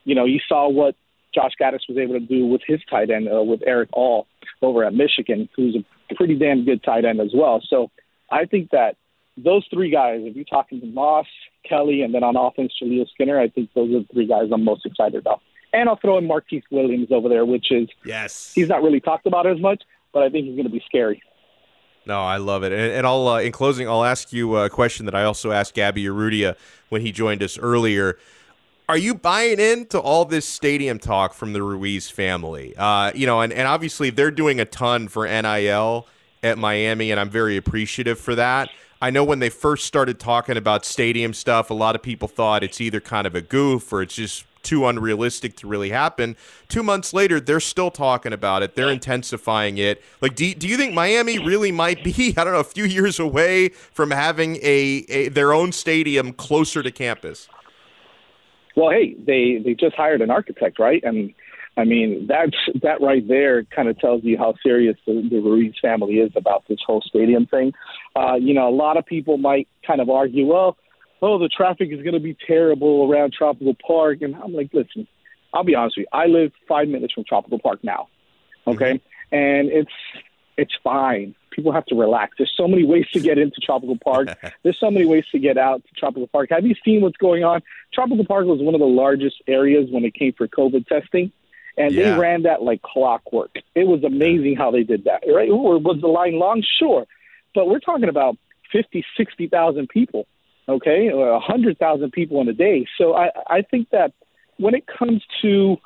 You 0.05 0.15
know, 0.15 0.27
you 0.27 0.39
saw 0.47 0.69
what 0.69 0.95
Josh 1.35 1.53
Gattis 1.61 1.89
was 1.89 1.99
able 1.99 2.15
to 2.15 2.21
do 2.21 2.47
with 2.47 2.63
his 2.67 2.81
tight 2.89 3.11
end 3.11 3.29
uh, 3.29 3.43
with 3.43 3.61
Erick 3.67 3.89
All 3.93 4.27
over 4.63 4.85
at 4.85 4.95
Michigan, 4.95 5.49
who's 5.57 5.77
a 5.77 6.15
pretty 6.15 6.37
damn 6.37 6.65
good 6.65 6.83
tight 6.83 7.05
end 7.05 7.21
as 7.21 7.33
well. 7.35 7.61
So 7.69 7.91
I 8.31 8.45
think 8.45 8.71
that 8.71 8.97
those 9.37 9.67
three 9.73 9.91
guys, 9.91 10.21
if 10.23 10.37
you're 10.37 10.45
talking 10.45 10.81
to 10.81 10.87
Moss, 10.87 11.27
Kelly, 11.69 12.03
and 12.03 12.15
then 12.15 12.23
on 12.23 12.37
offense, 12.37 12.73
Jaleel 12.81 13.09
Skinner, 13.11 13.39
I 13.39 13.49
think 13.49 13.71
those 13.75 13.91
are 13.91 14.01
the 14.01 14.07
three 14.13 14.27
guys 14.27 14.49
I'm 14.53 14.65
most 14.65 14.87
excited 14.87 15.17
about. 15.17 15.41
And 15.73 15.89
I'll 15.89 15.97
throw 15.97 16.19
in 16.19 16.27
Marquise 16.27 16.63
Williams 16.71 17.09
over 17.11 17.29
there, 17.29 17.45
which 17.45 17.73
is 17.73 17.89
yes, 18.05 18.53
he's 18.55 18.69
not 18.69 18.83
really 18.83 19.01
talked 19.01 19.27
about 19.27 19.47
as 19.47 19.61
much, 19.61 19.83
but 20.13 20.23
I 20.23 20.29
think 20.29 20.47
he's 20.47 20.55
going 20.55 20.69
to 20.69 20.73
be 20.73 20.83
scary. 20.87 21.21
No, 22.07 22.21
I 22.21 22.37
love 22.37 22.63
it. 22.63 22.73
And, 22.73 22.93
and 22.93 23.07
I'll, 23.07 23.27
uh, 23.27 23.41
in 23.41 23.51
closing, 23.51 23.89
I'll 23.89 24.05
ask 24.05 24.33
you 24.33 24.57
a 24.57 24.69
question 24.69 25.07
that 25.07 25.15
I 25.15 25.25
also 25.25 25.51
asked 25.51 25.75
Gabby 25.75 26.05
Arudia 26.05 26.57
when 26.91 27.01
he 27.01 27.13
joined 27.13 27.43
us 27.43 27.59
earlier 27.59 28.19
are 28.89 28.99
you 28.99 29.15
buying 29.15 29.59
into 29.61 29.99
all 29.99 30.25
this 30.25 30.47
stadium 30.47 30.99
talk 30.99 31.33
from 31.33 31.53
the 31.53 31.63
Ruiz 31.63 32.11
family? 32.11 32.75
Uh, 32.77 33.13
you 33.15 33.27
know, 33.27 33.41
and, 33.41 33.53
and 33.53 33.67
obviously 33.67 34.11
they're 34.11 34.31
doing 34.31 34.61
a 34.61 34.65
ton 34.65 35.09
for 35.09 35.27
NIL 35.27 36.07
at 36.43 36.59
Miami, 36.59 37.11
and 37.11 37.19
I'm 37.19 37.31
very 37.31 37.57
appreciative 37.57 38.19
for 38.19 38.35
that. 38.35 38.71
I 39.01 39.11
know 39.11 39.25
when 39.25 39.39
they 39.39 39.51
first 39.51 39.87
started 39.87 40.19
talking 40.21 40.57
about 40.57 40.85
stadium 40.85 41.33
stuff, 41.35 41.71
a 41.71 41.75
lot 41.75 41.95
of 41.95 42.03
people 42.03 42.29
thought 42.29 42.63
it's 42.63 42.81
either 42.81 43.01
kind 43.01 43.27
of 43.27 43.35
a 43.35 43.41
goof 43.41 43.93
or 43.93 44.03
it's 44.03 44.15
just 44.15 44.45
too 44.63 44.87
unrealistic 44.87 45.57
to 45.57 45.67
really 45.67 45.91
happen. 45.91 46.37
Two 46.69 46.83
months 46.83 47.13
later, 47.13 47.39
they're 47.39 47.61
still 47.61 47.91
talking 47.91 48.33
about 48.33 48.63
it. 48.63 48.75
They're 48.75 48.91
intensifying 48.91 49.79
it. 49.79 50.03
Like, 50.21 50.35
do, 50.35 50.55
do 50.55 50.67
you 50.67 50.77
think 50.77 50.95
Miami 50.95 51.39
really 51.39 51.71
might 51.71 52.03
be, 52.03 52.35
I 52.37 52.45
don't 52.45 52.55
know, 52.55 52.61
a 52.61 52.65
few 52.65 52.85
years 52.85 53.19
away 53.19 53.69
from 53.69 54.11
having 54.11 54.57
a, 54.57 55.05
a 55.09 55.29
their 55.29 55.53
own 55.53 55.73
stadium 55.73 56.33
closer 56.33 56.83
to 56.83 56.91
campus? 56.91 57.49
Well, 58.77 58.91
hey, 58.91 59.15
they 59.15 59.61
they 59.65 59.75
just 59.75 59.97
hired 59.97 60.21
an 60.21 60.31
architect, 60.31 60.79
right? 60.79 61.03
And 61.05 61.35
I 61.77 61.85
mean, 61.85 62.27
that's 62.29 62.57
that 62.83 63.01
right 63.01 63.27
there 63.27 63.65
kind 63.65 63.89
of 63.89 63.99
tells 63.99 64.23
you 64.25 64.39
how 64.39 64.55
serious 64.63 64.97
the, 65.07 65.27
the 65.29 65.41
Ruiz 65.41 65.75
family 65.83 66.15
is 66.15 66.33
about 66.37 66.65
this 66.69 66.79
whole 66.87 67.03
stadium 67.03 67.47
thing. 67.47 67.73
Uh, 68.15 68.35
you 68.35 68.55
know, 68.55 68.69
a 68.69 68.75
lot 68.75 68.97
of 68.97 69.05
people 69.07 69.39
might 69.39 69.69
kind 69.87 70.01
of 70.01 70.09
argue, 70.09 70.47
well, 70.47 70.77
oh, 71.21 71.39
the 71.39 71.49
traffic 71.49 71.89
is 71.91 72.03
going 72.03 72.15
to 72.15 72.21
be 72.21 72.37
terrible 72.47 73.11
around 73.11 73.33
Tropical 73.33 73.75
Park, 73.87 74.23
and 74.23 74.37
I'm 74.37 74.53
like, 74.53 74.71
listen, 74.73 75.09
I'll 75.53 75.65
be 75.65 75.75
honest 75.75 75.97
with 75.97 76.07
you, 76.13 76.19
I 76.19 76.27
live 76.27 76.53
five 76.69 76.89
minutes 76.89 77.15
from 77.15 77.25
Tropical 77.25 77.59
Park 77.59 77.83
now, 77.83 78.09
okay, 78.67 78.95
mm-hmm. 78.95 79.35
and 79.35 79.69
it's 79.69 79.91
it's 80.57 80.75
fine 80.83 81.35
people 81.55 81.73
have 81.73 81.87
to 81.87 81.95
relax. 81.95 82.35
There's 82.37 82.53
so 82.57 82.67
many 82.67 82.85
ways 82.85 83.07
to 83.13 83.21
get 83.21 83.39
into 83.39 83.61
Tropical 83.61 83.97
Park. 83.97 84.29
There's 84.63 84.79
so 84.79 84.91
many 84.91 85.07
ways 85.07 85.25
to 85.33 85.39
get 85.39 85.57
out 85.57 85.85
to 85.85 85.95
Tropical 85.95 86.27
Park. 86.27 86.49
Have 86.51 86.67
you 86.67 86.75
seen 86.85 87.01
what's 87.01 87.17
going 87.17 87.45
on? 87.45 87.63
Tropical 87.93 88.25
Park 88.25 88.47
was 88.47 88.61
one 88.61 88.75
of 88.75 88.81
the 88.81 88.87
largest 88.87 89.37
areas 89.47 89.89
when 89.91 90.05
it 90.05 90.15
came 90.15 90.33
for 90.33 90.49
COVID 90.49 90.87
testing, 90.87 91.33
and 91.79 91.93
yeah. 91.93 92.15
they 92.15 92.19
ran 92.19 92.43
that 92.43 92.63
like 92.63 92.83
clockwork. 92.83 93.57
It 93.75 93.87
was 93.87 94.03
amazing 94.05 94.57
how 94.57 94.71
they 94.71 94.83
did 94.83 95.05
that. 95.05 95.23
Right? 95.27 95.49
Or 95.49 95.79
was 95.79 96.01
the 96.01 96.09
line 96.09 96.39
long? 96.39 96.63
Sure, 96.79 97.07
but 97.55 97.69
we're 97.69 97.81
talking 97.81 98.09
about 98.09 98.37
fifty, 98.73 99.05
sixty 99.17 99.49
thousand 99.49 99.89
people. 99.89 100.27
Okay, 100.69 101.11
or 101.11 101.29
a 101.29 101.41
hundred 101.41 101.79
thousand 101.79 102.13
people 102.13 102.41
in 102.41 102.49
a 102.49 102.55
day. 102.55 102.87
So 102.97 103.15
I, 103.15 103.31
I 103.47 103.63
think 103.63 103.91
that 103.91 104.13
when 104.57 104.75
it 104.75 104.87
comes 104.87 105.23
to 105.43 105.77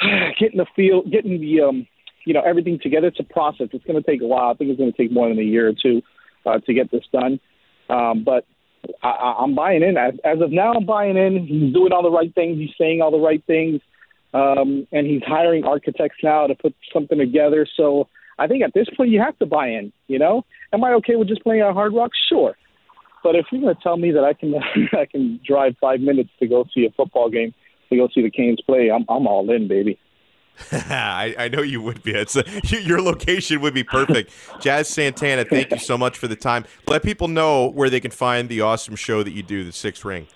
getting 0.38 0.58
the 0.58 0.66
field, 0.76 1.10
getting 1.10 1.40
the 1.40 1.62
um, 1.62 1.86
you 2.24 2.34
know 2.34 2.42
everything 2.42 2.78
together. 2.82 3.08
It's 3.08 3.20
a 3.20 3.24
process. 3.24 3.68
It's 3.72 3.84
going 3.84 4.02
to 4.02 4.10
take 4.10 4.22
a 4.22 4.26
while. 4.26 4.50
I 4.50 4.54
think 4.54 4.70
it's 4.70 4.78
going 4.78 4.92
to 4.92 4.96
take 4.96 5.12
more 5.12 5.28
than 5.28 5.38
a 5.38 5.42
year 5.42 5.68
or 5.68 5.72
two 5.72 6.02
uh, 6.46 6.58
to 6.58 6.74
get 6.74 6.90
this 6.90 7.04
done. 7.12 7.40
Um, 7.88 8.24
but 8.24 8.46
I, 9.02 9.36
I'm 9.40 9.54
buying 9.54 9.82
in. 9.82 9.96
As, 9.96 10.14
as 10.24 10.40
of 10.40 10.50
now, 10.50 10.72
I'm 10.72 10.86
buying 10.86 11.16
in. 11.16 11.46
He's 11.46 11.72
doing 11.72 11.92
all 11.92 12.02
the 12.02 12.10
right 12.10 12.34
things. 12.34 12.58
He's 12.58 12.74
saying 12.78 13.00
all 13.00 13.10
the 13.10 13.18
right 13.18 13.42
things, 13.46 13.80
um, 14.32 14.86
and 14.92 15.06
he's 15.06 15.22
hiring 15.26 15.64
architects 15.64 16.18
now 16.22 16.46
to 16.46 16.54
put 16.54 16.74
something 16.92 17.18
together. 17.18 17.66
So 17.76 18.08
I 18.38 18.46
think 18.46 18.62
at 18.62 18.74
this 18.74 18.88
point, 18.96 19.10
you 19.10 19.20
have 19.20 19.38
to 19.38 19.46
buy 19.46 19.68
in. 19.68 19.92
You 20.06 20.18
know, 20.18 20.44
am 20.72 20.84
I 20.84 20.92
okay 20.94 21.16
with 21.16 21.28
just 21.28 21.42
playing 21.42 21.62
at 21.62 21.72
Hard 21.72 21.94
Rock? 21.94 22.12
Sure. 22.28 22.54
But 23.22 23.36
if 23.36 23.46
you're 23.50 23.62
going 23.62 23.74
to 23.74 23.82
tell 23.82 23.96
me 23.96 24.12
that 24.12 24.24
I 24.24 24.34
can 24.34 24.54
I 24.92 25.06
can 25.06 25.40
drive 25.46 25.76
five 25.80 26.00
minutes 26.00 26.30
to 26.40 26.46
go 26.46 26.64
see 26.74 26.86
a 26.86 26.90
football 26.90 27.30
game, 27.30 27.54
to 27.90 27.96
go 27.96 28.08
see 28.14 28.22
the 28.22 28.30
Canes 28.30 28.60
play, 28.66 28.90
I'm 28.90 29.04
I'm 29.08 29.26
all 29.26 29.50
in, 29.50 29.68
baby. 29.68 29.98
I, 30.72 31.34
I 31.38 31.48
know 31.48 31.62
you 31.62 31.82
would 31.82 32.02
be. 32.02 32.12
It's 32.12 32.36
a, 32.36 32.44
your 32.82 33.00
location 33.00 33.60
would 33.60 33.74
be 33.74 33.84
perfect. 33.84 34.32
Jazz 34.60 34.88
Santana, 34.88 35.44
thank 35.44 35.70
you 35.70 35.78
so 35.78 35.98
much 35.98 36.18
for 36.18 36.28
the 36.28 36.36
time. 36.36 36.64
Let 36.86 37.02
people 37.02 37.28
know 37.28 37.68
where 37.68 37.90
they 37.90 38.00
can 38.00 38.10
find 38.10 38.48
the 38.48 38.60
awesome 38.60 38.96
show 38.96 39.22
that 39.22 39.32
you 39.32 39.42
do, 39.42 39.64
The 39.64 39.72
Sixth 39.72 40.04
Ring. 40.04 40.26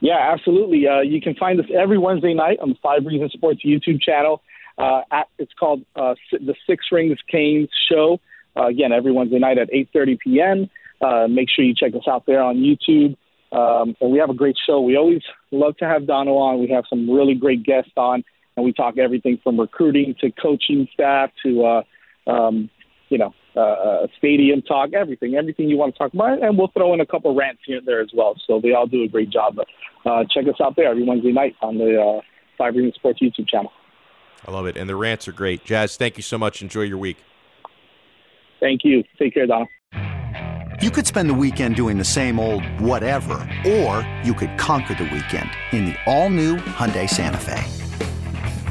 Yeah, 0.00 0.32
absolutely. 0.32 0.86
Uh, 0.86 1.00
you 1.00 1.20
can 1.20 1.34
find 1.34 1.60
us 1.60 1.66
every 1.74 1.98
Wednesday 1.98 2.34
night 2.34 2.58
on 2.60 2.70
the 2.70 2.76
Five 2.82 3.04
Reasons 3.04 3.32
Sports 3.32 3.60
YouTube 3.64 4.00
channel. 4.00 4.42
Uh, 4.78 5.02
at, 5.10 5.28
it's 5.38 5.52
called 5.58 5.84
uh, 5.94 6.14
The 6.32 6.54
Six 6.66 6.86
Rings 6.90 7.18
Canes 7.30 7.68
Show. 7.90 8.18
Uh, 8.56 8.66
again, 8.66 8.92
every 8.92 9.12
Wednesday 9.12 9.38
night 9.38 9.58
at 9.58 9.70
8.30 9.70 10.18
p.m. 10.20 10.70
Uh, 11.00 11.28
make 11.28 11.48
sure 11.50 11.64
you 11.64 11.74
check 11.74 11.94
us 11.94 12.08
out 12.08 12.24
there 12.26 12.42
on 12.42 12.56
YouTube. 12.56 13.16
Um, 13.52 13.96
and 14.00 14.12
we 14.12 14.18
have 14.18 14.30
a 14.30 14.34
great 14.34 14.56
show. 14.66 14.80
We 14.80 14.96
always 14.96 15.22
love 15.50 15.76
to 15.78 15.84
have 15.86 16.06
Dono 16.06 16.36
on. 16.36 16.60
We 16.60 16.68
have 16.68 16.84
some 16.88 17.10
really 17.10 17.34
great 17.34 17.62
guests 17.62 17.92
on 17.96 18.24
and 18.56 18.64
we 18.64 18.72
talk 18.72 18.98
everything 18.98 19.38
from 19.42 19.58
recruiting 19.58 20.14
to 20.20 20.30
coaching 20.32 20.88
staff 20.92 21.30
to 21.44 21.64
uh, 21.64 22.30
um, 22.30 22.70
you 23.08 23.18
know 23.18 23.34
uh, 23.56 23.60
uh, 23.60 24.06
stadium 24.18 24.62
talk, 24.62 24.92
everything, 24.92 25.34
everything 25.34 25.68
you 25.68 25.76
want 25.76 25.92
to 25.94 25.98
talk 25.98 26.14
about, 26.14 26.42
and 26.42 26.56
we'll 26.56 26.68
throw 26.68 26.94
in 26.94 27.00
a 27.00 27.06
couple 27.06 27.34
rants 27.34 27.60
here 27.66 27.78
and 27.78 27.86
there 27.86 28.00
as 28.00 28.10
well. 28.14 28.34
So 28.46 28.60
they 28.60 28.72
all 28.72 28.86
do 28.86 29.02
a 29.02 29.08
great 29.08 29.30
job. 29.30 29.56
But 29.56 29.66
uh, 30.08 30.24
check 30.32 30.46
us 30.46 30.60
out 30.62 30.76
there 30.76 30.88
every 30.88 31.02
Wednesday 31.02 31.32
night 31.32 31.56
on 31.60 31.76
the 31.76 32.00
uh, 32.00 32.20
Five 32.56 32.74
Reasons 32.74 32.94
Sports 32.94 33.20
YouTube 33.20 33.48
channel. 33.48 33.72
I 34.46 34.52
love 34.52 34.66
it, 34.66 34.76
and 34.76 34.88
the 34.88 34.96
rants 34.96 35.26
are 35.28 35.32
great. 35.32 35.64
Jazz, 35.64 35.96
thank 35.96 36.16
you 36.16 36.22
so 36.22 36.38
much. 36.38 36.62
Enjoy 36.62 36.82
your 36.82 36.98
week. 36.98 37.18
Thank 38.60 38.82
you. 38.84 39.02
Take 39.18 39.34
care, 39.34 39.46
Donna. 39.46 39.66
You 40.80 40.90
could 40.90 41.06
spend 41.06 41.28
the 41.28 41.34
weekend 41.34 41.76
doing 41.76 41.98
the 41.98 42.04
same 42.04 42.38
old 42.40 42.64
whatever, 42.80 43.34
or 43.66 44.06
you 44.24 44.32
could 44.32 44.56
conquer 44.56 44.94
the 44.94 45.04
weekend 45.04 45.50
in 45.72 45.86
the 45.86 45.96
all-new 46.06 46.56
Hyundai 46.56 47.08
Santa 47.08 47.36
Fe. 47.36 47.89